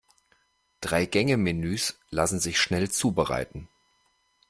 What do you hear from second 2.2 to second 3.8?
sich schnell zubereiten.